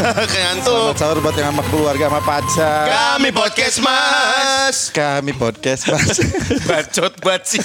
Ngantuk. 0.32 0.96
Selamat 0.96 0.96
sahur 0.96 1.18
buat 1.20 1.36
yang 1.36 1.52
sama 1.52 1.62
keluarga 1.68 2.04
sama 2.08 2.20
pacar. 2.24 2.84
Kami 2.88 3.30
podcast 3.36 3.76
mas. 3.84 4.76
Kami 4.92 5.32
podcast 5.36 5.82
mas. 5.92 6.16
Bacot 6.68 7.14
banget 7.20 7.42
sih. 7.56 7.60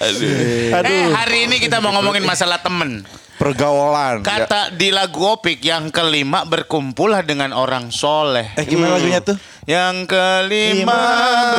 Aduh. 0.00 0.86
Eh 0.86 1.04
hari 1.12 1.38
ini 1.48 1.56
kita 1.60 1.80
mau 1.84 1.92
ngomongin 1.92 2.24
masalah 2.24 2.60
temen. 2.60 3.04
Pergaulan. 3.36 4.24
Kata 4.24 4.72
di 4.72 4.88
lagu 4.88 5.20
Opik 5.20 5.60
yang 5.60 5.92
kelima 5.92 6.48
berkumpullah 6.48 7.20
dengan 7.20 7.52
orang 7.52 7.92
soleh. 7.92 8.56
Eh 8.56 8.64
gimana 8.64 8.96
lagunya 8.96 9.20
tuh? 9.20 9.36
Yang 9.68 10.08
kelima 10.08 11.00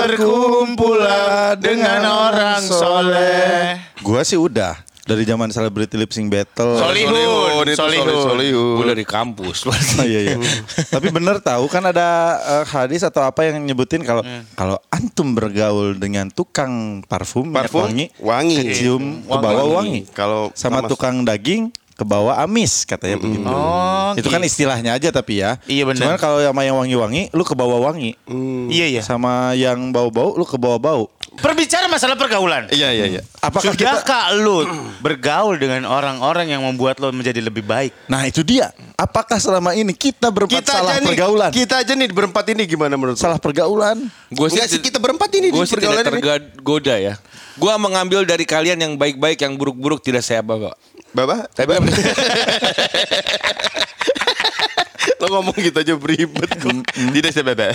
berkumpullah 0.01 1.53
dengan 1.53 2.01
orang 2.01 2.65
soleh. 2.65 3.77
Gua 4.01 4.25
sih 4.25 4.41
udah 4.41 4.86
dari 5.07 5.23
zaman 5.23 5.47
celebrity 5.47 5.95
lip 5.95 6.11
sync 6.11 6.27
battle. 6.27 6.75
Solihun, 6.75 7.15
itu 7.63 7.73
Solihun. 7.73 8.05
Solih- 8.05 8.25
Solihun. 8.27 8.77
Gue 8.77 8.87
dari 8.87 9.05
kampus. 9.07 9.57
Oh, 9.97 10.03
iya 10.03 10.19
iya. 10.27 10.37
Tapi 10.85 11.09
bener 11.09 11.39
tahu 11.39 11.65
kan 11.65 11.81
ada 11.81 12.07
eh, 12.37 12.65
hadis 12.67 13.01
atau 13.01 13.23
apa 13.23 13.47
yang 13.47 13.63
nyebutin 13.63 14.03
kalau 14.03 14.21
kalau 14.53 14.77
antum 14.89 15.31
bergaul 15.31 15.95
dengan 15.95 16.27
tukang 16.27 17.01
parfum, 17.01 17.49
Parfum, 17.49 17.87
wangi, 17.87 18.11
wangi. 18.19 18.57
kecium 18.61 19.23
ke 19.23 19.37
bawah 19.37 19.81
wangi. 19.81 20.05
Kalau 20.11 20.51
Sama 20.53 20.83
sama- 20.83 20.89
tukang 20.91 21.23
daging 21.23 21.71
ke 21.97 22.05
bawah 22.05 22.37
amis 22.37 22.85
katanya 22.85 23.17
begitu. 23.17 23.41
Oh, 23.43 24.13
Itu 24.13 24.29
kan 24.29 24.37
istilahnya 24.39 24.93
aja 24.93 25.09
tapi 25.09 25.41
ya. 25.41 25.57
Iya, 25.65 25.83
bener. 25.83 26.05
Cuman 26.05 26.17
kalau 26.21 26.37
sama 26.37 26.61
yang 26.61 26.77
wangi-wangi 26.77 27.33
lu 27.33 27.41
ke 27.41 27.57
bawah 27.57 27.81
wangi. 27.81 28.13
Iya 28.69 28.85
iya. 28.85 29.01
Sama 29.01 29.57
yang 29.57 29.89
bau-bau 29.89 30.37
lu 30.37 30.45
ke 30.45 30.55
bawah 30.55 30.77
bau. 30.77 31.03
Berbicara 31.37 31.85
masalah 31.85 32.13
pergaulan. 32.13 32.69
Iya 32.69 32.93
iya 32.93 33.05
iya. 33.17 33.21
Apakah 33.41 33.73
kita 33.73 33.97
Sudahkah 33.97 34.33
lu 34.37 34.65
bergaul 35.01 35.57
dengan 35.57 35.85
orang-orang 35.85 36.49
yang 36.49 36.61
membuat 36.61 36.97
lo 36.97 37.09
menjadi 37.09 37.41
lebih 37.41 37.61
baik? 37.61 37.93
Nah, 38.05 38.25
itu 38.25 38.41
dia. 38.41 38.73
Apakah 38.93 39.37
selama 39.37 39.73
ini 39.73 39.93
kita 39.93 40.33
berempat 40.33 40.65
Kita 40.65 40.73
salah 40.81 40.97
aja 40.97 41.01
nih, 41.01 41.09
pergaulan? 41.13 41.49
kita 41.53 41.75
aja 41.85 41.93
nih 41.93 42.09
berempat 42.09 42.45
ini 42.49 42.65
gimana 42.65 42.93
menurut 42.97 43.17
Salah 43.17 43.37
pergaulan. 43.37 44.09
Gue 44.29 44.49
Enggak 44.49 44.65
sih 44.65 44.81
kita 44.81 44.97
berempat 44.97 45.29
ini 45.37 45.49
di 45.49 45.53
Gue 45.53 45.65
sih 45.69 45.77
pergaulan 45.77 46.01
tidak 46.01 46.13
ini. 46.17 46.21
tergoda 46.57 46.95
ya. 46.97 47.13
Gue 47.57 47.73
mengambil 47.77 48.25
dari 48.25 48.45
kalian 48.45 48.77
yang 48.77 48.93
baik-baik, 48.97 49.37
yang 49.37 49.53
buruk-buruk 49.57 50.01
tidak 50.01 50.21
saya 50.21 50.41
bawa. 50.41 50.73
Bapak, 51.17 51.49
Tapi 51.57 51.73
lo 55.17 55.25
ngomong 55.33 55.57
gitu 55.57 55.81
aja 55.81 55.97
beribet 55.97 56.45
kok. 56.61 56.69
Tidak 56.93 57.31
sih 57.33 57.41
Bapak. 57.41 57.73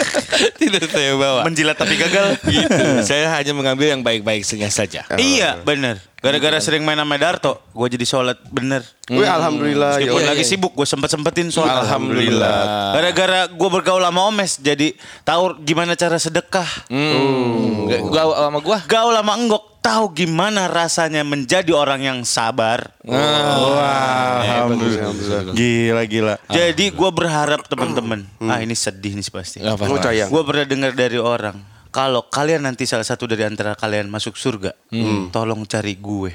tidak 0.60 0.84
saya 0.92 1.16
bawa. 1.16 1.40
Menjilat 1.48 1.80
tapi 1.80 1.96
gagal. 1.96 2.36
gitu. 2.44 2.84
saya 3.08 3.32
hanya 3.32 3.56
mengambil 3.56 3.96
yang 3.96 4.04
baik-baik 4.04 4.44
saja. 4.44 5.08
iya 5.16 5.56
bener. 5.64 5.96
Gara-gara 6.20 6.56
sering 6.56 6.80
main 6.84 6.96
sama 6.96 7.20
Darto, 7.20 7.60
gue 7.72 7.88
jadi 7.96 8.04
sholat 8.08 8.36
bener. 8.48 8.80
Wih 9.12 9.28
alhamdulillah. 9.28 10.00
ya 10.00 10.08
Meskipun 10.08 10.20
Allah. 10.24 10.32
lagi 10.32 10.44
sibuk, 10.44 10.72
gue 10.72 10.88
sempet-sempetin 10.88 11.52
sholat. 11.52 11.84
Alhamdulillah. 11.84 12.96
Gara-gara 12.96 13.40
gue 13.52 13.68
bergaul 13.68 14.00
sama 14.00 14.20
Omes, 14.28 14.56
jadi 14.56 14.96
tahu 15.20 15.60
gimana 15.64 15.92
cara 15.96 16.16
sedekah. 16.16 16.88
Hmm. 16.88 17.88
Gue 17.88 18.20
sama 18.24 18.60
gue. 18.64 18.78
Gaul 18.88 19.12
sama 19.12 19.32
Enggok, 19.36 19.73
tahu 19.84 20.16
gimana 20.16 20.64
rasanya 20.64 21.20
menjadi 21.20 21.76
orang 21.76 22.00
yang 22.00 22.18
sabar. 22.24 22.96
Wah, 23.04 24.40
alhamdulillah. 24.40 25.52
Gila 25.52 26.02
gila. 26.08 26.34
Jadi 26.48 26.88
gue 26.88 27.10
berharap 27.12 27.68
teman-teman, 27.68 28.24
ah 28.50 28.64
ini 28.64 28.72
sedih 28.72 29.12
nih 29.12 29.28
pasti. 29.28 29.60
Gue 30.32 30.42
pernah 30.48 30.64
dengar 30.64 30.92
dari 30.96 31.20
orang, 31.20 31.60
kalau 31.92 32.24
kalian 32.32 32.64
nanti 32.64 32.88
salah 32.88 33.04
satu 33.04 33.28
dari 33.28 33.44
antara 33.44 33.76
kalian 33.76 34.08
masuk 34.08 34.40
surga, 34.40 34.72
tolong 35.28 35.68
cari 35.68 36.00
gue. 36.00 36.32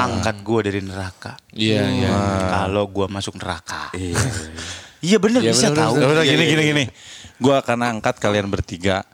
Angkat 0.00 0.40
gue 0.40 0.60
dari 0.72 0.80
neraka. 0.80 1.36
Iya, 1.52 1.84
iya. 1.84 2.10
Kalau 2.48 2.88
gue 2.88 3.06
masuk 3.12 3.36
neraka. 3.36 3.92
Iya 3.92 4.16
bener 5.18 5.40
Iya, 5.40 5.52
bisa 5.52 5.68
bener, 5.68 5.78
tahu. 5.78 5.94
Ya 5.94 6.06
udah 6.08 6.24
Iya, 6.26 6.32
gini 6.34 6.42
iya, 6.42 6.50
gini 6.50 6.62
gini. 6.66 6.84
Gua 7.38 7.62
akan 7.62 7.78
angkat 7.86 8.18
kalian 8.18 8.50
bertiga. 8.50 9.06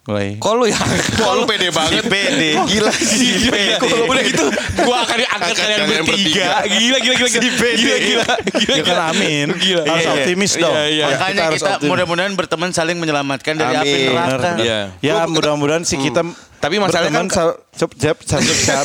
Mulai. 0.00 0.42
Kok 0.42 0.52
lu 0.56 0.66
ya? 0.66 0.74
Kok 1.14 1.32
lu 1.36 1.44
pede 1.46 1.70
banget? 1.70 2.02
pede. 2.04 2.58
Gila 2.66 2.90
sih. 2.90 3.46
Gila, 3.46 3.78
Udah 4.08 4.24
gitu, 4.26 4.44
gua 4.82 5.06
akan 5.06 5.18
angkat 5.22 5.54
kalian 5.54 5.78
bertiga. 5.78 6.02
bertiga. 6.02 6.46
Gila, 6.66 6.98
gila, 6.98 7.14
gila. 7.14 7.28
Gila, 7.30 7.70
gila, 7.70 7.96
gila. 8.00 8.26
Gila, 8.50 8.74
Ya 8.74 8.82
kan 8.82 8.98
amin. 9.08 9.46
Gila. 9.54 9.82
Harus 9.84 9.94
Iya, 9.94 10.02
iya. 10.02 10.18
optimis 10.18 10.50
Iya, 10.50 10.60
dong. 10.60 10.74
iya. 10.74 10.88
Ya, 10.90 11.06
Makanya 11.14 11.42
kita 11.52 11.70
mudah-mudahan 11.84 12.32
berteman 12.34 12.70
saling 12.72 12.98
menyelamatkan 12.98 13.54
dari 13.54 13.74
api 13.76 13.98
neraka. 14.10 14.50
Iya. 14.58 14.78
Ya 14.98 15.14
mudah-mudahan 15.24 15.86
sih 15.86 15.94
kita 15.96 16.26
Tapi 16.60 16.76
masalahnya 16.76 17.24
kan- 17.24 17.56
cep 17.72 17.90
cep 17.96 18.16
cep 18.20 18.40
cep. 18.44 18.84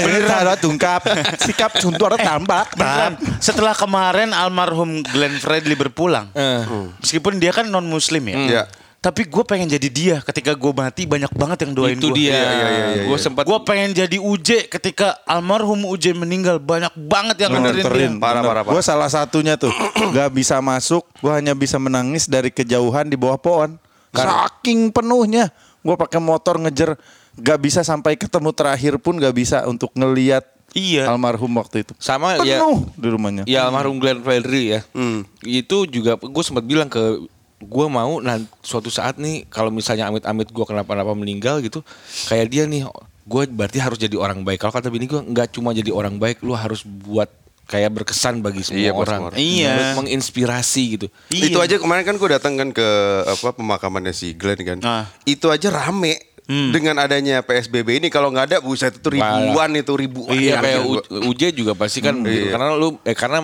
Ini 0.00 0.24
ada 0.24 0.56
tungkap 0.56 1.04
sikap 1.38 1.76
juntu 1.76 2.02
ada 2.02 2.16
tambah. 2.16 2.72
Beneran. 2.72 3.20
Setelah 3.36 3.72
kemarin 3.72 4.32
almarhum 4.32 5.04
Glenn 5.04 5.36
Fredly 5.36 5.76
berpulang, 5.76 6.32
Eh. 6.32 6.64
meskipun 6.98 7.36
dia 7.36 7.52
kan 7.52 7.64
non 7.64 7.84
Muslim 7.84 8.24
ya, 8.24 8.36
Iya. 8.38 8.62
tapi 8.98 9.24
gue 9.24 9.44
pengen 9.44 9.68
jadi 9.68 9.88
dia. 9.88 10.16
Ketika 10.18 10.52
gue 10.52 10.72
mati 10.72 11.04
banyak 11.04 11.28
banget 11.32 11.58
yang 11.62 11.72
doain 11.74 11.94
Itu 11.94 12.08
gue. 12.08 12.16
dia. 12.18 12.32
Iya, 12.32 12.40
iya, 12.40 12.48
iya, 12.48 12.86
iya. 12.94 13.02
Gue 13.04 13.18
sempat 13.18 13.44
Gue 13.44 13.60
pengen 13.60 13.92
jadi 13.92 14.16
Uje 14.16 14.64
ketika 14.66 15.20
almarhum 15.24 15.84
Uje 15.84 16.10
meninggal 16.12 16.56
banyak 16.56 16.96
banget 16.96 17.36
yang 17.40 17.50
nganterin 17.52 18.16
dia. 18.16 18.22
Parah, 18.22 18.40
parah, 18.40 18.62
parah. 18.62 18.72
Gue 18.72 18.80
salah 18.80 19.10
satunya 19.10 19.54
tuh 19.54 19.74
Gak 20.10 20.32
bisa 20.32 20.56
masuk 20.58 21.04
Gue 21.18 21.28
hanya 21.30 21.52
bisa 21.52 21.76
menangis 21.76 22.24
dari 22.24 22.48
kejauhan 22.48 23.04
di 23.04 23.14
bawah 23.14 23.36
pohon 23.36 23.76
Saking 24.12 24.92
penuhnya. 24.92 25.48
Gue 25.82 25.96
pakai 25.98 26.20
motor 26.22 26.60
ngejer 26.62 26.94
Gak 27.32 27.58
bisa 27.64 27.80
sampai 27.80 28.14
ketemu 28.14 28.52
terakhir 28.52 29.00
pun 29.00 29.16
Gak 29.16 29.32
bisa 29.32 29.64
untuk 29.64 29.88
ngeliat 29.96 30.44
Iya. 30.72 31.04
Almarhum 31.04 31.52
waktu 31.60 31.84
itu. 31.84 31.92
Sama 32.00 32.40
ya 32.40 32.64
Penuh 32.64 32.88
di 32.96 33.08
rumahnya. 33.12 33.42
Ya 33.44 33.68
almarhum 33.68 34.00
Glenn 34.00 34.24
Fredly 34.24 34.72
ya. 34.72 34.80
Itu 35.44 35.84
juga 35.84 36.16
gue 36.16 36.44
sempat 36.44 36.64
bilang 36.64 36.88
ke 36.88 37.28
gue 37.62 37.86
mau 37.86 38.18
nah 38.18 38.42
suatu 38.58 38.90
saat 38.90 39.22
nih 39.22 39.46
kalau 39.46 39.70
misalnya 39.70 40.10
amit-amit 40.10 40.50
gue 40.50 40.64
kenapa-napa 40.66 41.14
meninggal 41.14 41.62
gitu 41.62 41.86
kayak 42.26 42.50
dia 42.50 42.66
nih 42.66 42.82
gue 43.22 43.42
berarti 43.52 43.78
harus 43.78 44.00
jadi 44.00 44.16
orang 44.18 44.42
baik. 44.42 44.64
Kalau 44.64 44.74
kata 44.74 44.88
bini 44.90 45.06
gue 45.06 45.20
nggak 45.20 45.54
cuma 45.54 45.70
jadi 45.76 45.92
orang 45.94 46.16
baik 46.18 46.42
lu 46.42 46.56
harus 46.56 46.82
buat 46.82 47.30
kayak 47.66 47.90
berkesan 47.94 48.42
bagi 48.42 48.66
semua 48.66 48.82
Iya, 48.82 48.92
orang 48.92 49.18
semua 49.22 49.28
orang. 49.32 49.38
Iya. 49.38 49.74
Menginspirasi 49.96 50.82
gitu 50.98 51.06
Iya. 51.30 51.44
Itu 51.48 51.58
aja 51.62 51.76
kemarin 51.78 52.04
kan 52.04 52.16
gue 52.18 52.28
datang 52.30 52.54
kan 52.58 52.68
ke 52.74 52.88
apa 53.26 53.48
pemakamannya 53.54 54.12
si 54.12 54.34
Glenn 54.34 54.60
kan. 54.60 54.78
Ah. 54.82 55.04
Itu 55.24 55.48
aja 55.48 55.70
rame. 55.70 56.31
Dengan 56.44 56.98
adanya 56.98 57.40
PSBB 57.40 58.02
ini 58.02 58.08
kalau 58.08 58.28
nggak 58.28 58.46
ada 58.46 58.58
buset 58.58 58.92
itu 58.92 59.08
ribuan 59.08 59.70
itu 59.72 59.92
ribuan. 59.94 60.34
Iya 60.34 60.58
kayak 60.58 60.80
UJ 61.22 61.42
juga 61.54 61.72
pasti 61.72 62.02
kan 62.02 62.18
begitu. 62.18 62.50
Iya. 62.50 62.52
karena 62.52 62.68
lu 62.74 62.98
eh 63.00 63.14
karena 63.14 63.38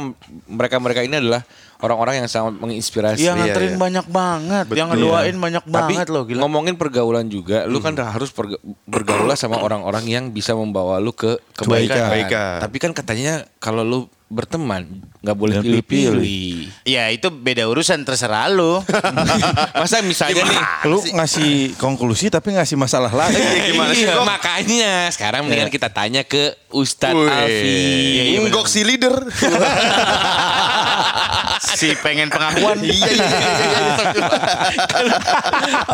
mereka-mereka 0.45 1.01
ini 1.01 1.17
adalah 1.17 1.47
orang-orang 1.79 2.21
yang 2.21 2.29
sangat 2.29 2.59
menginspirasi. 2.59 3.23
Yang 3.23 3.37
Iya, 3.39 3.41
nganterin 3.41 3.71
iya. 3.71 3.79
banyak 3.79 4.07
banget, 4.11 4.67
yang 4.75 4.89
Betul. 4.91 4.99
ngedoain 4.99 5.37
banyak 5.39 5.63
Tapi 5.63 5.95
banget 5.95 6.09
loh 6.11 6.23
gila. 6.27 6.41
ngomongin 6.43 6.75
pergaulan 6.75 7.27
juga, 7.31 7.65
lu 7.65 7.79
kan 7.79 7.95
harus 7.95 8.35
perga- 8.35 8.59
bergaul 8.83 9.31
sama 9.33 9.63
orang-orang 9.63 10.05
yang 10.05 10.25
bisa 10.29 10.53
membawa 10.53 10.99
lu 10.99 11.15
ke 11.15 11.39
kebaikan. 11.55 12.11
Kebaikan. 12.11 12.59
Tapi 12.61 12.77
kan 12.77 12.91
katanya 12.91 13.47
kalau 13.57 13.87
lu 13.87 14.01
berteman 14.29 15.01
nggak 15.19 15.35
boleh 15.35 15.57
pilih-pilih. 15.59 16.69
Ya 16.85 17.09
itu 17.09 17.33
beda 17.33 17.65
urusan 17.65 18.05
terserah 18.05 18.53
lu. 18.53 18.85
Masa 19.81 20.05
misalnya 20.05 20.45
nih 20.45 20.61
Lu 20.85 21.01
ngasih 21.01 21.75
konklusi 21.75 22.29
tapi 22.29 22.53
ngasih 22.53 22.77
masalah 22.77 23.09
lagi 23.09 23.41
gimana 23.73 23.91
sih, 23.91 24.05
Iya, 24.05 24.21
Kok? 24.21 24.25
makanya 24.29 24.93
sekarang 25.11 25.49
mendingan 25.49 25.73
kita 25.73 25.89
tanya 25.89 26.23
ke 26.23 26.53
Ustadz. 26.69 27.17
Alfi. 27.17 28.37
Enggok 28.37 28.69
si 28.69 28.85
leader. 28.85 29.17
si 31.79 31.95
pengen 32.03 32.27
pengakuan. 32.27 32.83
iya 32.83 32.91
iya 32.91 33.07
iya. 33.15 33.51
iya. 34.99 35.07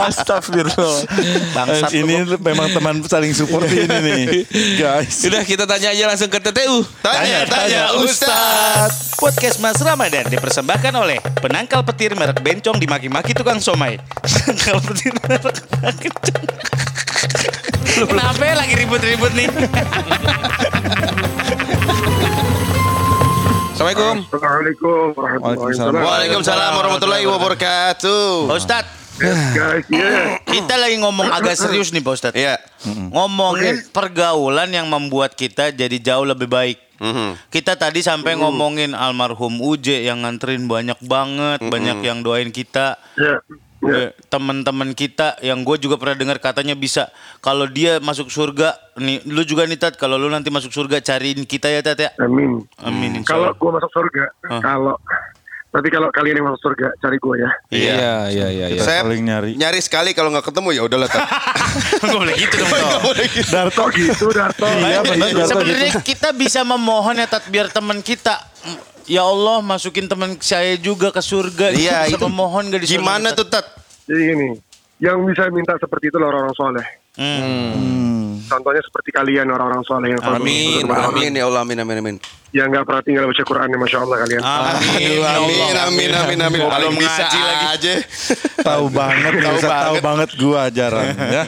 Astagfirullah 0.09 1.05
Bangsat 1.53 1.93
Ini 1.93 2.25
memang 2.41 2.73
teman 2.73 3.05
saling 3.05 3.37
support 3.37 3.69
ini 3.69 3.85
nih 3.85 4.49
Guys 4.81 5.29
Sudah 5.29 5.45
kita 5.45 5.69
tanya 5.69 5.93
aja 5.93 6.09
langsung 6.09 6.33
ke 6.33 6.41
TTU. 6.41 6.81
Tanya 7.05 7.45
tanya 7.45 7.83
Ustaz. 8.01 9.13
Podcast 9.21 9.61
Mas 9.61 9.77
Ramadan 9.85 10.25
dipersembahkan 10.33 10.93
oleh 10.97 11.21
penangkal 11.45 11.85
petir 11.85 12.17
merek 12.17 12.41
bencong 12.41 12.81
dimaki-maki 12.81 13.37
tukang 13.37 13.61
somai. 13.61 14.01
Penangkal 14.25 14.81
petir 14.81 15.13
merek 15.21 15.45
bencong. 15.45 16.45
Kenapa 17.95 18.43
ya 18.43 18.55
lagi 18.59 18.75
ribut-ribut 18.75 19.33
nih? 19.39 19.49
Assalamualaikum. 23.75 24.17
Assalamualaikum 24.31 25.05
warahmatullahi 25.19 25.43
Waalaikumsalam. 25.43 25.91
wabarakatuh. 25.91 26.07
Waalaikumsalam 26.07 26.71
warahmatullahi 26.79 27.27
wabarakatuh. 27.27 28.23
Pak 28.47 29.03
Yes, 29.15 29.39
guys, 29.55 29.87
yeah. 29.91 30.39
kita 30.55 30.75
lagi 30.79 30.99
ngomong 31.03 31.27
agak 31.27 31.59
serius 31.59 31.91
nih 31.91 31.99
Pak 31.99 32.15
Ustadz. 32.15 32.39
Iya. 32.39 32.55
Ngomongin 33.11 33.83
pergaulan 33.91 34.71
yang 34.71 34.87
membuat 34.87 35.35
kita 35.35 35.75
jadi 35.75 35.99
jauh 35.99 36.23
lebih 36.23 36.47
baik. 36.47 36.79
Kita 37.51 37.75
tadi 37.75 37.99
sampai 37.99 38.39
ngomongin 38.39 38.95
almarhum 38.95 39.59
Uje 39.59 40.07
yang 40.07 40.23
nganterin 40.23 40.71
banyak 40.71 40.99
banget, 41.03 41.59
banyak 41.67 41.99
yang 42.07 42.23
doain 42.23 42.55
kita. 42.55 42.95
Ya, 43.19 43.43
ya. 43.87 43.97
Eh, 43.99 44.11
teman-teman 44.27 44.91
kita 44.91 45.37
yang 45.41 45.61
gue 45.61 45.77
juga 45.77 45.95
pernah 45.95 46.15
dengar 46.15 46.39
katanya 46.39 46.73
bisa 46.73 47.09
kalau 47.39 47.65
dia 47.65 47.99
masuk 47.99 48.29
surga 48.29 48.73
nih 48.95 49.25
lu 49.25 49.43
juga 49.43 49.65
nih 49.65 49.77
Tat 49.77 49.95
kalau 49.95 50.15
lu 50.15 50.27
nanti 50.27 50.49
masuk 50.49 50.71
surga 50.71 50.99
cariin 50.99 51.43
kita 51.43 51.67
ya 51.67 51.81
Tat 51.81 51.99
ya 51.99 52.11
Amin. 52.17 52.63
amin 52.79 53.21
Kalau 53.23 53.53
gua 53.55 53.77
masuk 53.77 53.91
surga, 53.91 54.25
Ah. 54.45 54.61
kalau 54.61 54.97
Tapi 55.69 55.91
kalau 55.91 56.07
kalian 56.09 56.39
yang 56.39 56.47
masuk 56.47 56.71
surga, 56.71 56.95
cari 57.03 57.19
gue 57.19 57.35
ya. 57.35 57.51
Iya, 57.67 57.95
iya, 58.31 58.47
iya, 58.47 58.67
iya. 58.71 58.79
Saya 58.79 59.03
saling 59.03 59.27
nyari. 59.27 59.59
nyari 59.59 59.83
sekali 59.83 60.15
kalau 60.15 60.31
nggak 60.31 60.47
ketemu 60.47 60.71
ya 60.71 60.83
udahlah. 60.87 61.11
Tat. 61.11 61.27
Nggak 61.99 62.15
boleh 62.15 62.35
gitu 62.39 62.55
dong. 62.63 62.71
Toh. 62.71 63.15
Darto 63.51 63.83
Oh 63.83 63.89
gitu 63.91 64.27
Darto. 64.31 64.65
Iya 64.71 65.03
benar 65.03 65.27
Darto 65.27 65.35
gitu. 65.35 65.51
Sebenarnya 65.51 65.93
kita 65.99 66.31
bisa 66.31 66.63
memohon 66.63 67.19
ya 67.19 67.27
Tat 67.27 67.43
biar 67.51 67.75
teman 67.75 68.07
kita 68.07 68.39
Ya 69.05 69.21
Allah 69.21 69.61
masukin 69.61 70.09
teman 70.09 70.37
saya 70.39 70.75
juga 70.77 71.13
ke 71.13 71.21
surga. 71.21 71.71
Iya, 71.71 72.09
bisa 72.09 72.17
itu 72.17 72.25
memohon 72.25 72.73
gak 72.73 72.85
Gimana 72.85 73.37
tuh 73.37 73.45
Tat? 73.45 73.65
Jadi 74.05 74.21
gini, 74.27 74.49
yang 74.97 75.21
bisa 75.25 75.49
minta 75.49 75.77
seperti 75.77 76.09
itu 76.09 76.17
orang-orang 76.17 76.53
soleh. 76.53 76.87
Hmm. 77.15 78.43
Contohnya 78.45 78.83
seperti 78.85 79.09
kalian 79.09 79.49
orang-orang 79.49 79.81
soleh 79.83 80.13
yang 80.13 80.21
selalu 80.21 80.45
Amin, 80.45 80.83
berdoa. 80.85 81.09
Amin 81.09 81.31
ya 81.33 81.45
Allah, 81.49 81.61
amin 81.65 81.79
amin 81.81 81.97
amin. 82.01 82.17
Yang 82.53 82.67
nggak 82.71 82.85
pernah 82.85 83.03
tinggal 83.03 83.25
baca 83.25 83.43
Quran 83.43 83.67
ya 83.67 83.79
Masya 83.81 83.99
Allah 84.05 84.17
kalian. 84.21 84.41
Amin, 84.41 84.61
Aduh, 84.85 85.17
ya 85.17 85.31
amin, 85.33 85.57
Allah. 85.57 85.85
amin, 85.89 86.11
amin, 86.13 86.39
amin. 86.45 86.61
Belum 86.61 86.95
bisa 86.97 87.25
lagi. 87.25 87.39
aja. 87.73 87.93
tahu 88.69 88.85
banget, 88.93 89.33
Tahu 89.33 89.41
tahu 89.41 89.59
tahu 89.63 89.95
banget. 89.97 90.03
banget 90.05 90.31
gua 90.37 90.63
jarang 90.69 91.09
ya. 91.17 91.43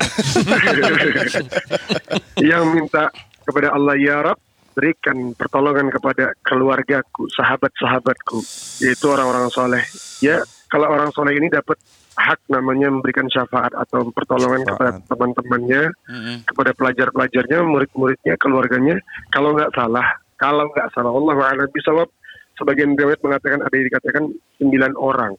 yang 2.50 2.64
minta 2.70 3.12
kepada 3.44 3.69
Allah 3.73 3.94
ya 3.97 4.17
Rab 4.23 4.38
berikan 4.76 5.32
pertolongan 5.32 5.88
kepada 5.88 6.37
keluargaku, 6.44 7.32
sahabat-sahabatku, 7.32 8.44
yaitu 8.84 9.08
orang-orang 9.08 9.49
soleh. 9.49 9.81
Ya, 10.20 10.44
kalau 10.69 10.93
orang 10.93 11.08
soleh 11.17 11.32
ini 11.32 11.49
dapat 11.49 11.81
hak 12.17 12.44
namanya 12.52 12.93
memberikan 12.93 13.25
syafaat 13.32 13.73
atau 13.73 14.12
pertolongan 14.12 14.69
kepada 14.69 15.00
teman-temannya, 15.08 15.82
Mm-mm. 16.12 16.37
kepada 16.44 16.76
pelajar-pelajarnya, 16.76 17.64
murid-muridnya, 17.64 18.37
keluarganya. 18.37 19.00
Kalau 19.32 19.56
nggak 19.56 19.73
salah, 19.73 20.05
kalau 20.37 20.69
nggak 20.69 20.93
salah, 20.93 21.12
Allah 21.12 21.37
a'lam 21.40 21.69
bisawab. 21.73 22.12
Sebagian 22.56 22.96
riwayat 22.96 23.20
mengatakan 23.20 23.61
ada 23.61 23.75
yang 23.76 23.84
dikatakan 23.93 24.25
sembilan 24.56 24.93
orang, 24.96 25.37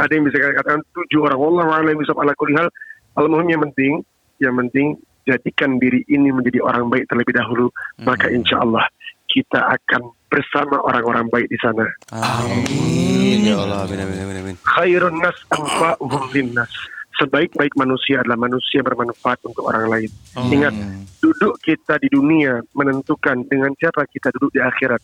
ada 0.00 0.08
yang 0.08 0.24
bisa 0.24 0.40
dikatakan 0.40 0.80
tujuh 0.96 1.20
orang. 1.20 1.36
Allah 1.36 1.66
a'lam 1.80 2.00
bisawab 2.00 2.24
ala 2.24 2.32
kulli 2.32 2.56
hal. 2.56 2.68
Al-muhim 3.16 3.48
yang 3.52 3.62
penting, 3.68 3.92
yang 4.40 4.56
penting 4.60 4.96
jadikan 5.26 5.82
diri 5.82 6.06
ini 6.06 6.30
menjadi 6.30 6.62
orang 6.62 6.88
baik 6.88 7.10
terlebih 7.10 7.34
dahulu, 7.34 7.66
maka 8.06 8.30
insya 8.30 8.62
Allah 8.62 8.86
kita 9.26 9.58
akan 9.58 10.14
bersama 10.30 10.80
orang-orang 10.86 11.26
baik 11.28 11.48
di 11.50 11.58
sana. 11.60 11.84
Amin 12.14 13.42
ya 13.44 13.58
Allah, 13.60 13.84
amin 13.84 13.98
amin 14.00 14.18
amin. 14.22 14.36
amin. 14.42 14.56
Khairun 14.62 15.18
nas 15.18 15.36
anfa'uhum 15.52 16.30
linnas. 16.32 16.70
Sebaik-baik 17.16 17.72
manusia 17.80 18.20
adalah 18.20 18.36
manusia 18.36 18.84
bermanfaat 18.84 19.40
untuk 19.48 19.72
orang 19.72 19.88
lain. 19.88 20.10
Ingat, 20.36 20.76
duduk 21.16 21.56
kita 21.64 21.96
di 21.96 22.12
dunia 22.12 22.60
menentukan 22.76 23.40
dengan 23.48 23.72
siapa 23.80 24.04
kita 24.04 24.28
duduk 24.36 24.52
di 24.52 24.60
akhirat. 24.60 25.00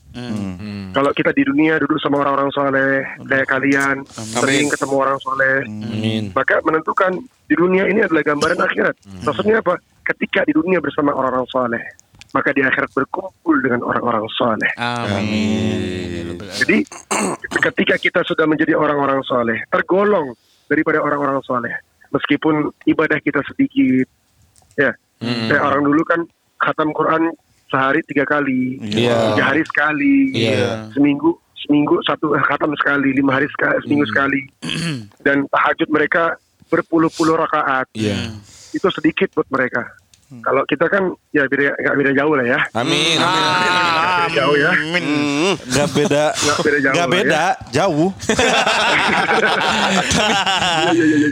Kalau 0.93 1.09
kita 1.17 1.33
di 1.33 1.41
dunia 1.49 1.81
duduk 1.81 1.97
sama 2.05 2.21
orang-orang 2.21 2.53
soleh, 2.53 3.01
kayak 3.25 3.49
kalian, 3.49 4.05
sering 4.13 4.69
ketemu 4.69 4.95
orang 5.01 5.19
soleh, 5.25 5.65
Amin. 5.65 6.29
maka 6.37 6.61
menentukan 6.61 7.17
di 7.49 7.55
dunia 7.57 7.89
ini 7.89 8.05
adalah 8.05 8.21
gambaran 8.29 8.61
akhirat. 8.61 8.97
Maksudnya 9.25 9.65
apa? 9.65 9.81
Ketika 10.03 10.43
di 10.43 10.53
dunia 10.53 10.83
bersama 10.83 11.15
orang-orang 11.15 11.47
soleh, 11.47 11.83
maka 12.33 12.51
di 12.51 12.65
akhirat 12.65 12.91
berkumpul 12.91 13.57
dengan 13.63 13.85
orang-orang 13.87 14.27
soleh. 14.35 14.73
Amin. 14.81 16.35
Jadi 16.59 16.85
ketika 17.61 17.95
kita 18.01 18.21
sudah 18.25 18.45
menjadi 18.49 18.75
orang-orang 18.75 19.21
soleh, 19.23 19.63
tergolong 19.69 20.33
daripada 20.67 20.99
orang-orang 21.01 21.39
soleh, 21.45 21.73
meskipun 22.11 22.73
ibadah 22.89 23.21
kita 23.21 23.41
sedikit, 23.47 24.09
ya, 24.75 24.91
kayak 25.21 25.63
orang 25.63 25.83
dulu 25.87 26.03
kan 26.03 26.21
khatam 26.59 26.91
Quran 26.93 27.31
sehari 27.69 28.01
tiga 28.05 28.25
kali, 28.29 28.77
Iya. 28.81 29.33
tiga 29.33 29.45
hari 29.49 29.63
sekali, 29.65 30.15
Iya. 30.35 30.93
seminggu 30.93 31.37
seminggu 31.63 32.03
satu 32.05 32.35
eh, 32.35 32.43
khatam 32.43 32.75
sekali, 32.77 33.15
lima 33.15 33.39
hari 33.39 33.49
sekali, 33.49 33.77
seminggu 33.87 34.07
sekali, 34.13 34.41
dan 35.23 35.47
tahajud 35.49 35.89
mereka 35.89 36.37
berpuluh-puluh 36.69 37.37
rakaat, 37.39 37.87
Iya. 37.93 38.33
Itu 38.73 38.89
sedikit 38.89 39.29
buat 39.33 39.49
mereka. 39.49 39.85
Kalau 40.33 40.65
kita 40.65 40.89
kan 40.89 41.13
ya 41.29 41.45
beda 41.45 41.77
nggak 41.77 41.95
beda 41.95 42.11
jauh 42.17 42.33
lah 42.33 42.47
ya. 42.47 42.59
Amin. 42.73 43.15
Nggak 43.15 43.29
beda 43.29 44.33
jauh 44.33 44.57
ya. 44.57 44.71
Amin. 44.73 45.05
Gak 45.69 45.89
beda, 45.93 46.25
Nggak 46.33 46.59
beda 46.59 46.79
jauh 46.81 46.89
gak 46.89 46.97
lah 46.97 47.05
ya. 47.05 47.13
beda, 47.13 47.43
jauh. 47.69 48.09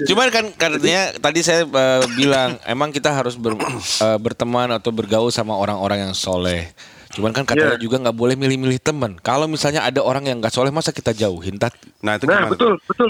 Cuman 0.05 0.27
kan 0.29 0.45
katanya 0.53 1.03
tadi 1.17 1.41
saya 1.41 1.65
eh, 1.65 2.03
bilang 2.13 2.57
emang 2.65 2.91
kita 2.91 3.09
harus 3.11 3.35
ber- 3.35 3.57
eh, 3.97 4.19
berteman 4.21 4.69
atau 4.71 4.91
bergaul 4.91 5.31
sama 5.31 5.55
orang-orang 5.55 6.03
yang 6.03 6.13
soleh. 6.13 6.69
Cuman 7.11 7.33
kan 7.33 7.43
katanya 7.43 7.75
Iya. 7.75 7.81
juga 7.81 7.97
nggak 7.99 8.15
boleh 8.15 8.35
milih-milih 8.37 8.79
teman. 8.79 9.17
Kalau 9.19 9.47
misalnya 9.47 9.81
ada 9.81 9.99
orang 9.99 10.25
yang 10.25 10.37
nggak 10.39 10.53
soleh 10.53 10.69
masa 10.69 10.93
kita 10.93 11.11
jauhin 11.11 11.57
tat? 11.57 11.73
Nah 12.01 12.15
itu 12.15 12.25
Nah 12.25 12.39
gimana? 12.39 12.51
betul 12.53 12.73
betul. 12.85 13.09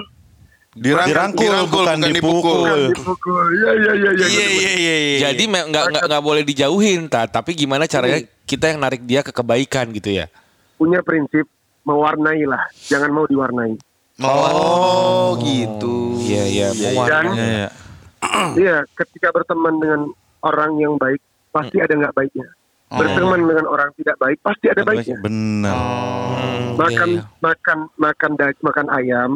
Dirangkul, 0.70 1.66
bukan 1.66 1.98
dipukul. 2.14 2.62
Bukan 2.62 2.94
dipukul. 2.94 3.42
Iya 3.58 3.70
iya 3.74 3.92
iya 3.98 4.10
iya. 4.14 4.26
Iya 4.26 4.46
iya 4.46 4.72
iya. 4.78 4.94
iya. 4.94 5.18
Jadi 5.34 5.42
nggak 5.50 5.66
nggak 5.90 6.02
nggak 6.06 6.22
boleh 6.22 6.42
dijauhin 6.46 7.10
tat. 7.10 7.34
Tapi 7.34 7.58
gimana 7.58 7.90
caranya 7.90 8.22
kita 8.46 8.70
yang 8.70 8.78
narik 8.78 9.02
dia 9.02 9.26
ke 9.26 9.34
kebaikan 9.34 9.90
gitu 9.90 10.14
ya? 10.14 10.30
Punya 10.78 11.02
prinsip 11.02 11.50
mewarnai 11.82 12.46
lah, 12.46 12.62
jangan 12.86 13.10
mau 13.10 13.26
diwarnai. 13.26 13.74
Oh 14.22 15.34
gitu. 15.42 16.14
Iya 16.22 16.44
iya. 16.46 16.68
Dan 16.70 17.24
Iya, 17.34 17.46
iya. 17.50 17.68
iya, 18.62 18.76
ketika 18.94 19.34
berteman 19.34 19.80
dengan 19.80 20.00
orang 20.46 20.76
yang 20.78 20.94
baik, 21.00 21.18
pasti 21.50 21.82
ada 21.82 21.90
nggak 21.90 22.14
baiknya. 22.14 22.46
Berteman 22.90 23.42
dengan 23.46 23.66
orang 23.66 23.90
tidak 23.98 24.16
baik, 24.22 24.38
pasti 24.42 24.66
ada 24.70 24.82
baiknya. 24.86 25.18
Benar. 25.18 25.74
Makan 26.78 27.08
iya, 27.10 27.22
iya. 27.22 27.38
makan 27.42 27.78
makan 27.98 28.30
da- 28.38 28.62
makan 28.62 28.86
ayam, 28.92 29.30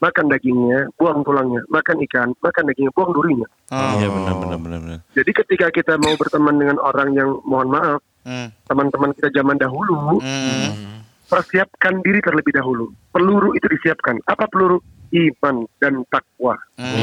makan 0.00 0.26
dagingnya, 0.28 0.88
buang 0.96 1.20
tulangnya. 1.22 1.60
Makan 1.68 1.96
ikan, 2.08 2.28
makan 2.40 2.64
dagingnya, 2.72 2.92
buang 2.96 3.12
durinya. 3.12 3.48
Iya 3.70 4.08
benar 4.08 4.34
benar 4.40 4.58
benar 4.58 4.78
benar. 4.80 4.98
Jadi 5.12 5.30
ketika 5.30 5.66
kita 5.70 5.94
mau 6.00 6.16
berteman 6.16 6.56
dengan 6.56 6.80
orang 6.80 7.12
yang 7.14 7.38
mohon 7.44 7.70
maaf, 7.70 8.00
Hmm. 8.20 8.52
teman-teman 8.68 9.16
kita 9.16 9.32
zaman 9.32 9.56
dahulu, 9.56 10.20
Hmm. 10.20 11.00
persiapkan 11.24 12.04
diri 12.04 12.20
terlebih 12.20 12.52
dahulu. 12.52 12.92
Peluru 13.12 13.54
itu 13.54 13.64
disiapkan. 13.70 14.18
Apa 14.26 14.44
peluru? 14.44 14.80
Iman 15.10 15.66
dan 15.82 16.06
takwa. 16.06 16.54
Iya 16.78 16.94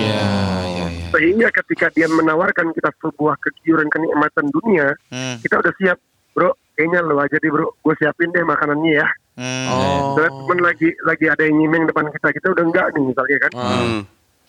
iya 0.63 0.85
iya. 0.87 1.07
Sehingga 1.11 1.51
ketika 1.51 1.91
dia 1.91 2.07
menawarkan 2.07 2.71
kita 2.71 2.87
sebuah 3.03 3.35
kegiuran 3.43 3.91
kenikmatan 3.91 4.47
dunia, 4.47 4.95
Hmm. 5.11 5.35
kita 5.43 5.59
udah 5.59 5.73
siap, 5.75 5.99
bro. 6.31 6.55
Kayaknya 6.77 6.99
lo 7.03 7.19
aja 7.19 7.35
deh 7.35 7.51
bro, 7.51 7.67
gue 7.73 7.93
siapin 7.99 8.31
deh 8.31 8.45
makanannya 8.45 9.01
ya. 9.01 9.07
Hmm. 9.37 9.67
Oh. 9.69 10.17
Dan 10.17 10.33
temen 10.33 10.59
lagi 10.65 10.89
lagi 11.05 11.25
ada 11.29 11.45
yang 11.45 11.61
nyimeng 11.61 11.85
depan 11.85 12.09
kita, 12.09 12.33
kita 12.33 12.47
udah 12.57 12.63
enggak 12.65 12.87
nih 12.97 13.03
misalnya 13.05 13.37
kan. 13.45 13.51
Hmm. 13.53 13.99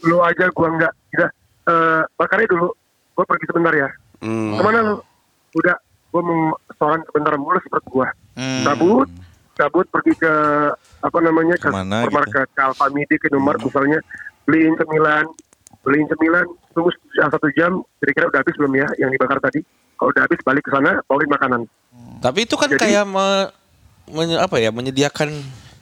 Lo 0.08 0.24
aja 0.24 0.48
gue 0.48 0.68
enggak. 0.68 0.92
Kita 1.12 1.26
eh 1.68 2.02
bakarnya 2.16 2.48
dulu, 2.48 2.72
gue 3.14 3.24
pergi 3.28 3.44
sebentar 3.52 3.72
ya. 3.76 3.88
Hmm. 4.24 4.56
Ke 4.56 4.62
mana 4.64 4.78
lo? 4.80 4.94
Udah, 5.52 5.76
gue 5.84 6.22
mau 6.24 6.56
restoran 6.72 7.04
sebentar 7.04 7.36
mulus 7.36 7.64
perut 7.68 7.84
gue. 7.84 8.08
Hmm. 8.40 8.64
Cabut, 8.64 9.08
cabut 9.60 9.86
pergi 9.92 10.12
ke 10.16 10.32
apa 11.04 11.18
namanya 11.20 11.60
ke 11.60 11.68
Ke 11.68 11.76
mana 11.76 12.08
supermarket, 12.08 12.48
ke 12.56 12.60
Alfamidi, 12.64 13.14
ke 13.20 13.28
Indomaret 13.28 13.60
misalnya, 13.60 14.00
beliin 14.48 14.72
cemilan, 14.80 15.28
beliin 15.84 16.08
cemilan, 16.08 16.48
tunggu 16.72 16.96
satu 17.12 17.48
jam, 17.52 17.84
kira-kira 18.00 18.32
udah 18.32 18.40
habis 18.40 18.56
belum 18.56 18.72
ya 18.72 18.88
yang 18.96 19.12
dibakar 19.12 19.36
tadi? 19.36 19.60
Kalau 20.00 20.14
udah 20.16 20.24
habis 20.24 20.40
balik 20.46 20.64
ke 20.64 20.70
sana, 20.72 21.02
bawain 21.04 21.28
makanan. 21.28 21.60
Tapi 22.22 22.46
itu 22.48 22.54
kan 22.56 22.70
Jadi- 22.72 22.80
kayak 22.80 23.04
me- 23.04 23.50
menye- 24.12 24.40
apa 24.40 24.56
ya 24.60 24.70
menyediakan 24.72 25.30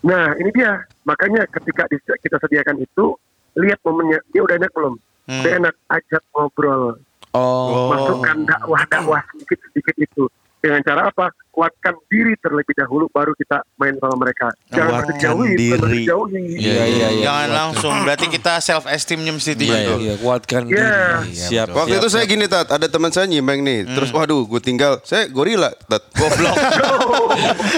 Nah 0.06 0.38
ini 0.38 0.54
dia, 0.54 0.86
makanya 1.02 1.42
ketika 1.50 1.82
kita 2.22 2.36
sediakan 2.38 2.78
itu, 2.78 3.18
lihat 3.58 3.80
momennya, 3.82 4.22
dia 4.30 4.44
udah 4.44 4.54
enak 4.54 4.70
belum? 4.70 4.94
Hmm. 5.26 5.42
Udah 5.42 5.52
enak, 5.58 5.74
ajak 5.90 6.22
ngobrol, 6.30 6.94
oh 7.34 7.90
masukkan 7.90 8.36
dakwah-dakwah 8.46 9.22
sedikit-sedikit 9.34 9.96
itu. 9.98 10.24
Dengan 10.62 10.80
cara 10.86 11.10
apa? 11.10 11.34
Kuatkan 11.56 11.96
diri 12.06 12.36
terlebih 12.36 12.76
dahulu, 12.76 13.08
baru 13.08 13.32
kita 13.32 13.64
main 13.74 13.96
sama 13.96 14.12
mereka. 14.18 14.52
Jangan 14.68 14.92
Kuatkan 14.92 15.08
dijauhi, 15.10 15.48
bukan 15.48 15.56
diri. 15.80 15.96
dijauhi. 15.98 16.42
Iya 16.54 16.84
iya 16.84 17.08
iya. 17.10 17.24
Jangan 17.24 17.48
langsung. 17.50 17.94
Berarti 18.04 18.26
kita 18.28 18.60
self 18.60 18.84
esteemnya 18.86 19.32
mesti 19.32 19.50
Iya, 19.50 19.56
tinggi. 19.56 19.72
iya, 19.72 19.94
iya, 19.96 20.14
kuatkan 20.16 20.62
Iya. 20.62 20.68
diri. 20.68 20.84
Iya, 21.32 21.46
Siap. 21.48 21.66
Waktu 21.72 21.94
itu 21.96 22.08
saya 22.08 22.24
gini 22.24 22.44
tat, 22.44 22.68
ada 22.68 22.86
teman 22.86 23.08
saya 23.08 23.24
nyimeng 23.24 23.60
nih, 23.62 23.88
terus 23.88 24.12
waduh, 24.12 24.44
gue 24.44 24.60
tinggal, 24.60 25.00
saya 25.00 25.26
gorila 25.26 25.72
tat. 25.82 26.04
Goblok. 26.18 26.56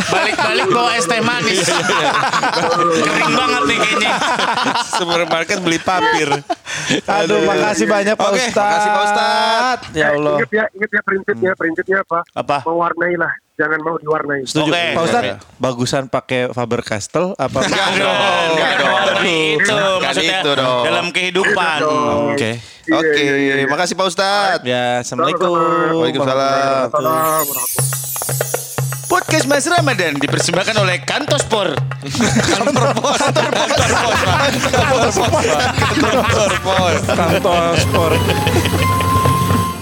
Balik-balik 0.08 0.66
bawa 0.68 0.90
es 0.92 1.06
teh 1.06 1.20
manis. 1.20 1.62
Kering 1.62 3.32
banget 3.32 3.62
nih 3.64 3.78
kayaknya. 3.78 4.12
Supermarket 4.90 5.58
beli 5.60 5.78
papir. 5.78 6.28
Aduh, 7.04 7.40
makasih 7.44 7.86
banyak 7.86 8.14
Pak 8.14 8.26
Oke, 8.28 8.38
Ustadz. 8.40 8.58
makasih, 8.58 8.90
Pak 8.90 9.04
Ustadz. 9.04 9.84
Ya 9.92 10.04
Eh, 10.04 10.16
Allah. 10.16 10.34
Ingat 10.36 10.50
ya, 10.50 10.64
ingat 10.72 10.90
ya 10.90 11.00
prinsipnya, 11.00 11.52
prinsipnya 11.54 11.98
apa? 12.00 12.18
Apa? 12.32 12.56
Mewarnai 12.64 13.14
lah, 13.14 13.32
jangan 13.58 13.78
mau 13.82 13.98
diwarnai. 13.98 14.46
Setuju. 14.46 14.70
Oke. 14.70 14.84
Pak 14.94 15.02
Ustadz, 15.02 15.42
bagusan 15.58 16.04
pakai 16.06 16.40
Faber 16.54 16.80
Castell 16.86 17.34
apa? 17.34 17.58
Enggak 17.66 17.90
dong, 17.98 18.46
enggak 18.54 18.72
dong. 18.78 18.96
Itu 19.26 19.78
maksudnya 19.98 20.38
itu 20.40 20.52
dong. 20.54 20.82
dalam 20.86 21.06
kehidupan. 21.10 21.78
Oke. 21.82 22.50
Oke, 22.88 23.20
iya, 23.20 23.34
iya, 23.36 23.54
iya. 23.60 23.66
makasih 23.68 23.98
Pak 23.98 24.06
Ustadz. 24.06 24.64
Ya, 24.64 25.02
Assalamualaikum. 25.02 25.50
Waalaikumsalam. 26.06 26.86
Podcast 29.08 29.44
Mas 29.50 29.66
Ramadan 29.66 30.14
dipersembahkan 30.22 30.76
oleh 30.78 31.02
Kantospor. 31.02 31.74
Kantor 32.54 32.86
Pos. 32.94 33.18
Kantor 33.18 33.50
Pos. 33.58 34.08
Kantor 34.70 36.50
sport. 36.54 37.00
Kantor 37.10 37.62
sport. 37.76 38.20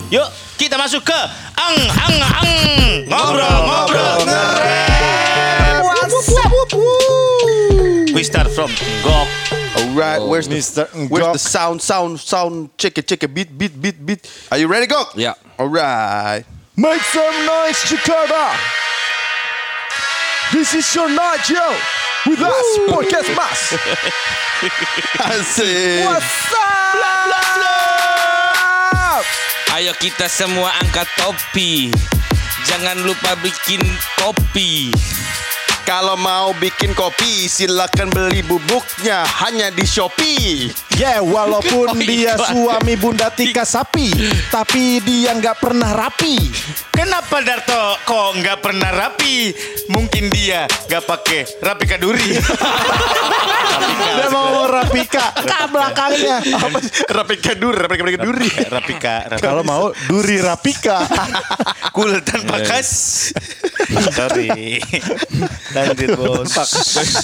Yuk, 0.08 0.28
kita 0.56 0.80
masuk 0.80 1.04
ke 1.04 1.18
ang 1.66 1.78
ang 1.98 2.16
ang 2.22 2.50
ngobrol 3.10 3.58
ngobrol. 3.66 4.20
We 8.14 8.22
start 8.22 8.48
from 8.54 8.70
Gok. 9.02 9.28
Alright, 9.76 10.20
oh, 10.20 10.28
where's 10.30 10.48
the 10.48 10.56
Mr. 10.56 10.88
where's 11.10 11.32
the 11.36 11.42
sound 11.42 11.82
sound 11.82 12.20
sound 12.20 12.70
check 12.78 12.96
it 12.96 13.06
check 13.08 13.22
it 13.22 13.34
beat 13.34 13.50
beat 13.58 13.74
beat 13.74 13.98
beat. 13.98 14.22
Are 14.50 14.58
you 14.58 14.68
ready, 14.68 14.86
Gok? 14.86 15.16
Yeah. 15.16 15.34
Alright. 15.58 16.46
Make 16.76 17.02
some 17.02 17.36
noise, 17.44 17.80
Jakarta. 17.88 18.54
This 20.52 20.74
is 20.74 20.86
your 20.94 21.08
night, 21.10 21.48
yo. 21.50 21.66
With 22.26 22.40
us, 22.40 22.68
Podcast 22.88 23.30
Mas. 23.34 23.60
Asik. 25.34 26.04
What's 26.04 26.54
up? 26.54 26.65
Ayo 29.76 29.92
kita 29.92 30.24
semua 30.24 30.72
angkat 30.80 31.04
topi. 31.20 31.92
Jangan 32.64 32.96
lupa 33.04 33.36
bikin 33.44 33.84
kopi. 34.16 34.88
Kalau 35.86 36.18
mau 36.18 36.50
bikin 36.58 36.98
kopi, 36.98 37.46
silakan 37.46 38.10
beli 38.10 38.42
bubuknya 38.42 39.22
hanya 39.46 39.70
di 39.70 39.86
Shopee. 39.86 40.66
Ya, 40.98 41.22
walaupun 41.22 41.86
Oh, 41.86 41.94
dia 41.94 42.34
suami 42.34 42.98
Bunda 42.98 43.30
Tika 43.30 43.62
Sapi, 43.62 44.10
tapi 44.50 44.98
dia 45.06 45.30
nggak 45.38 45.62
pernah 45.62 45.94
rapi. 45.94 46.42
Kenapa 46.90 47.38
Darto 47.38 48.02
kok 48.02 48.34
nggak 48.34 48.58
pernah 48.58 48.90
rapi? 48.90 49.54
Mungkin 49.86 50.26
dia 50.26 50.66
nggak 50.90 51.04
pakai 51.06 51.46
rapi 51.62 51.84
kaduri. 51.86 52.34
Dia 54.16 54.32
mau 54.32 54.64
rapika 54.64 55.36
ke 55.36 55.58
belakangnya. 55.68 56.40
Apa? 56.40 56.78
Rapika 57.12 57.52
Duri, 57.52 57.76
Rapika 57.76 58.02
Rapika 58.08 58.24
Duri. 58.24 58.48
Rapika, 58.48 59.14
rapika. 59.28 59.44
Kalau 59.44 59.60
mau 59.60 59.92
duri 60.08 60.40
rapika. 60.40 61.04
Cool 61.92 62.20
tanpa 62.26 62.64
kas. 62.64 62.90
Sorry. 64.18 64.78
Lanjut 65.74 66.18
bos. 66.18 66.50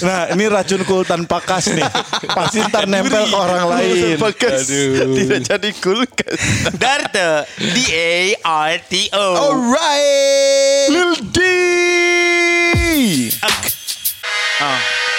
Nah, 0.03 0.31
ini 0.31 0.47
racun 0.47 0.81
kul 0.87 1.03
tanpa 1.03 1.43
kas 1.43 1.71
nih. 1.73 1.83
Pasti 2.31 2.63
ntar 2.63 2.87
nempel 2.87 3.27
ke 3.27 3.35
orang 3.35 3.67
lain. 3.67 4.15
Tidak 4.15 5.41
jadi 5.43 5.69
kulkas. 5.83 6.39
Darto. 6.79 7.43
D 7.59 7.77
A 7.91 8.15
R 8.71 8.73
T 8.87 9.11
O. 9.11 9.27
Alright. 9.51 10.87
Lil 10.91 11.13
D. 11.31 11.39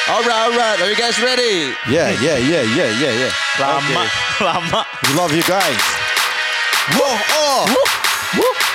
Alright, 0.05 0.33
alright. 0.33 0.79
Are 0.81 0.89
you 0.89 0.97
guys 0.97 1.17
ready? 1.21 1.73
Yeah, 1.89 2.13
yeah, 2.21 2.37
yeah, 2.41 2.65
yeah, 2.65 2.91
yeah, 2.97 3.13
yeah. 3.25 3.33
Lama, 3.61 4.05
lama. 4.41 4.81
We 5.09 5.17
love 5.17 5.33
you 5.33 5.45
guys. 5.45 5.81
Whoa, 6.93 7.17
oh. 7.41 8.74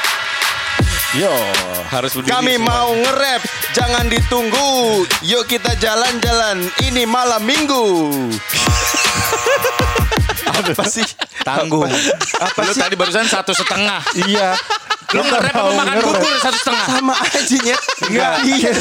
Yo. 1.18 1.34
Harus 1.90 2.14
berdiri 2.14 2.30
Kami 2.30 2.54
semua. 2.62 2.70
mau 2.70 2.90
nge-rap, 2.94 3.42
jangan 3.74 4.06
ditunggu. 4.06 4.70
Yuk 5.26 5.50
kita 5.50 5.74
jalan-jalan, 5.82 6.70
ini 6.86 7.02
malam 7.10 7.42
minggu. 7.42 8.14
Apa 10.60 10.86
sih? 10.86 11.06
Tanggung. 11.42 11.90
Apa 12.38 12.60
Lu 12.62 12.74
tadi 12.78 12.94
barusan 12.94 13.26
satu 13.26 13.58
setengah. 13.58 14.06
Iya. 14.28 14.54
Lu 15.10 15.26
nge-rap 15.26 15.56
apa 15.56 15.72
makan 15.74 15.96
bubur 16.06 16.34
satu 16.38 16.58
setengah? 16.62 16.86
Sama 16.86 17.16
aja 17.18 17.58
nyet. 17.58 17.82
Enggak. 18.06 18.34
Iya. 18.46 18.72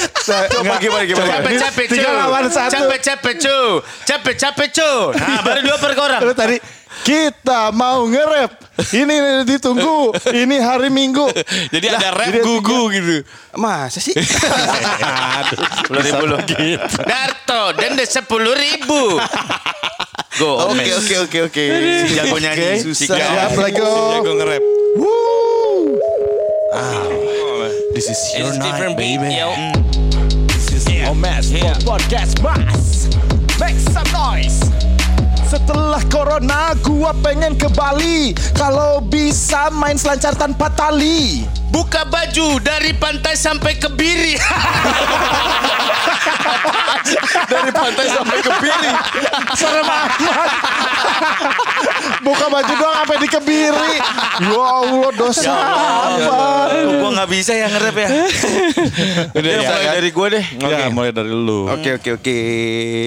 Coba 0.53 0.75
gimana 0.77 1.05
gimana? 1.09 1.29
Capek 1.41 1.55
capek 1.57 1.85
cu. 1.89 1.93
Tiga 1.97 2.11
lawan 2.13 2.45
satu. 2.53 2.73
Capek 2.77 3.01
capek 3.01 3.35
cu. 3.41 3.59
Capek 4.05 4.35
capek 4.37 4.69
cu. 4.77 4.91
Nah 5.17 5.41
baru 5.41 5.61
dua 5.65 5.77
per 5.81 5.93
orang. 5.97 6.21
Lu 6.29 6.35
tadi 6.37 6.57
kita 7.03 7.71
mau 7.71 8.07
nge-rap. 8.07 8.53
Ini 8.95 9.43
ditunggu. 9.43 10.15
Ini 10.31 10.57
hari 10.63 10.89
Minggu. 10.89 11.27
Jadi 11.75 11.87
ada 11.91 12.15
rap 12.15 12.35
gugu 12.41 12.91
gitu. 12.95 13.27
Masa 13.59 13.99
sih? 13.99 14.15
Sepuluh 15.83 16.03
ribu 16.03 16.25
loh. 16.31 16.41
Darto 17.03 17.63
denda 17.75 18.05
sepuluh 18.07 18.55
ribu. 18.55 19.19
Go. 20.39 20.71
Oke 20.71 20.95
oke 20.95 21.15
oke 21.27 21.39
oke. 21.51 21.65
Si 22.07 22.15
jago 22.15 22.37
nyanyi. 22.39 22.79
Oke, 22.87 22.95
Si 22.95 23.07
siap, 23.11 23.51
jago. 23.51 23.75
go. 23.75 23.91
Jago 24.23 24.31
nge-rap. 24.39 24.63
Woo. 24.95 25.99
This 27.99 28.07
is 28.15 28.21
your 28.39 28.47
It's 28.55 28.59
night, 28.63 28.95
baby. 28.95 29.35
yo. 29.35 29.51
This 30.55 30.71
is 30.71 30.87
Omes 31.11 31.51
for 31.51 31.75
Podcast 31.83 32.39
Mas. 32.39 33.11
Make 33.59 33.75
some 33.91 34.07
noise. 34.15 34.63
Setelah 35.49 36.05
corona 36.13 36.77
gua 36.85 37.17
pengen 37.25 37.57
ke 37.57 37.73
Bali 37.73 38.37
Kalau 38.53 39.01
bisa 39.01 39.73
main 39.73 39.97
selancar 39.97 40.37
tanpa 40.37 40.69
tali 40.77 41.49
Buka 41.73 42.05
baju 42.05 42.61
dari 42.61 42.93
pantai 42.97 43.33
sampai 43.37 43.77
ke 43.77 43.89
Biri. 43.93 44.37
Dari 47.49 47.71
pantai 47.73 48.09
sampai 48.09 48.39
ke 48.41 48.53
Biri. 48.61 48.91
Serem 49.57 49.85
amat 49.85 50.11
Buka 52.21 52.47
baju 52.53 52.73
doang 52.77 52.97
sampai 53.05 53.17
di 53.21 53.29
kebiri 53.29 53.95
Ya 54.45 54.65
Allah 54.65 55.11
dosa 55.17 55.55
apa 56.13 56.41
Kok 56.73 56.93
gua 57.01 57.11
nggak 57.21 57.31
bisa 57.33 57.53
ya 57.57 57.67
nge-rap 57.73 57.97
ya? 57.97 58.09
Udah 59.33 59.49
ya, 59.49 59.59
mulai 59.65 59.81
kan? 59.81 59.93
dari 59.97 60.11
gua 60.13 60.27
deh. 60.29 60.45
Ya 60.61 60.89
mulai 60.93 61.11
dari 61.17 61.33
lu 61.33 61.73
Oke 61.73 61.97
oke 61.97 62.21
oke. 62.21 62.37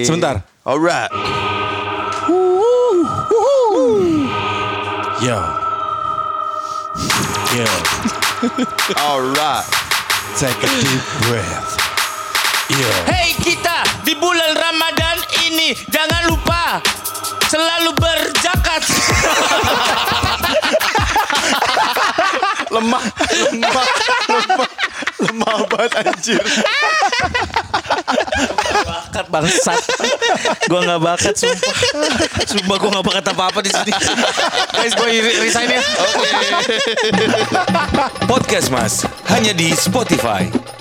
Sebentar. 0.02 0.42
Alright. 0.66 1.61
Yo 3.72 5.40
Yo 7.56 7.68
Alright. 9.00 9.64
Take 10.36 10.60
a 10.60 10.68
deep 10.80 11.04
breath 11.24 11.72
Yo 12.68 12.92
Hei 13.08 13.32
kita 13.40 13.80
di 14.04 14.12
bulan 14.20 14.52
Ramadan 14.52 15.16
ini 15.48 15.72
jangan 15.88 16.28
lupa 16.28 16.84
selalu 17.52 17.90
berzakat. 17.96 18.82
Lemah, 22.72 23.04
lemah, 23.52 23.86
lemah, 24.28 24.68
lemah 25.20 25.56
banget 25.68 25.92
anjir. 26.08 26.40
Bakat 29.28 29.52
bangsat. 29.54 29.82
gua 30.66 30.80
nggak 30.82 31.00
bakat 31.02 31.34
sumpah. 31.36 31.74
Sumpah 32.48 32.76
gua 32.80 32.90
nggak 32.98 33.06
bakat 33.06 33.24
apa-apa 33.30 33.58
di 33.62 33.70
sini. 33.70 33.92
Guys, 34.74 34.92
gua 34.96 35.06
resign 35.12 35.68
ya. 35.70 35.82
Podcast 38.26 38.68
Mas 38.72 39.06
hanya 39.30 39.52
di 39.54 39.70
Spotify. 39.76 40.71